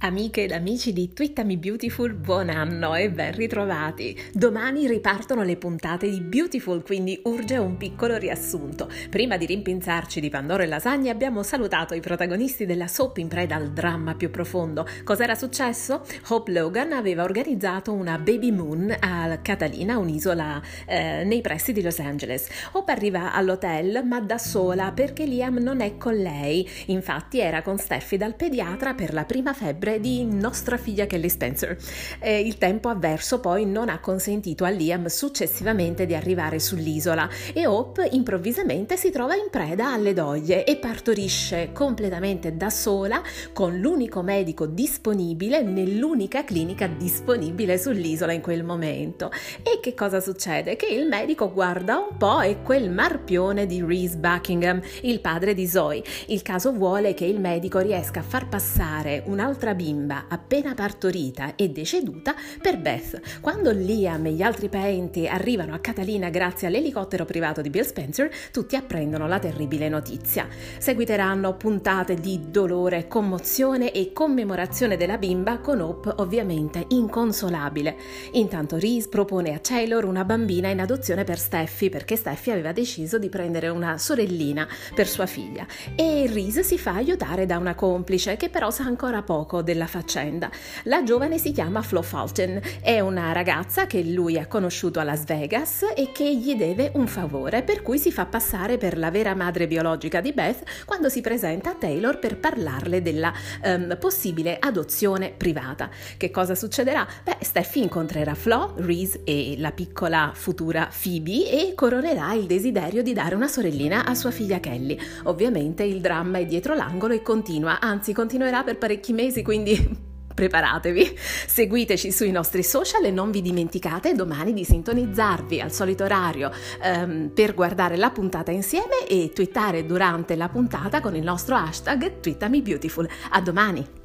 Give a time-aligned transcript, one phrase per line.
[0.00, 4.16] Amiche ed amici di Twittami Beautiful, buon anno e ben ritrovati!
[4.32, 8.88] Domani ripartono le puntate di Beautiful, quindi urge un piccolo riassunto.
[9.10, 13.56] Prima di rimpinzarci di Pandoro e lasagne abbiamo salutato i protagonisti della soap in preda
[13.56, 14.86] al dramma più profondo.
[15.02, 16.04] Cos'era successo?
[16.28, 21.98] Hope Logan aveva organizzato una baby moon a Catalina, un'isola eh, nei pressi di Los
[21.98, 22.46] Angeles.
[22.70, 26.64] Hope arriva all'hotel ma da sola perché Liam non è con lei.
[26.86, 31.28] Infatti era con Steffi dal pediatra per la prima febbre febbre di nostra figlia Kelly
[31.30, 31.76] Spencer.
[32.20, 37.66] Eh, il tempo avverso poi non ha consentito a Liam successivamente di arrivare sull'isola e
[37.66, 44.20] Hope improvvisamente si trova in preda alle doglie e partorisce completamente da sola con l'unico
[44.22, 49.30] medico disponibile nell'unica clinica disponibile sull'isola in quel momento.
[49.62, 50.76] E che cosa succede?
[50.76, 55.66] Che il medico guarda un po' e quel marpione di Reese Buckingham, il padre di
[55.66, 56.02] Zoe.
[56.26, 61.68] Il caso vuole che il medico riesca a far passare un'altra bimba appena partorita e
[61.70, 63.40] deceduta per Beth.
[63.40, 68.28] Quando Liam e gli altri parenti arrivano a Catalina grazie all'elicottero privato di Bill Spencer,
[68.50, 70.48] tutti apprendono la terribile notizia.
[70.78, 77.96] Seguiteranno puntate di dolore, commozione e commemorazione della bimba con Hope ovviamente inconsolabile.
[78.32, 83.16] Intanto Reese propone a Taylor una bambina in adozione per Steffi perché Steffi aveva deciso
[83.18, 88.36] di prendere una sorellina per sua figlia e Reese si fa aiutare da una complice
[88.36, 90.50] che però sa ancora poco della faccenda.
[90.84, 95.24] La giovane si chiama Flo Fulton, è una ragazza che lui ha conosciuto a Las
[95.24, 99.34] Vegas e che gli deve un favore, per cui si fa passare per la vera
[99.34, 103.30] madre biologica di Beth quando si presenta a Taylor per parlarle della
[103.62, 105.90] um, possibile adozione privata.
[106.16, 107.06] Che cosa succederà?
[107.22, 113.12] Beh, Steffi incontrerà Flo, Reese e la piccola futura Phoebe e coronerà il desiderio di
[113.12, 114.98] dare una sorellina a sua figlia Kelly.
[115.24, 120.06] Ovviamente il dramma è dietro l'angolo e continua, anzi continuerà per parecchi mesi, quindi quindi
[120.34, 121.18] preparatevi.
[121.46, 126.52] Seguiteci sui nostri social e non vi dimenticate domani di sintonizzarvi al solito orario
[126.82, 132.20] um, per guardare la puntata insieme e twittare durante la puntata con il nostro hashtag
[132.20, 133.08] TwittamiBeautiful.
[133.30, 133.97] A domani!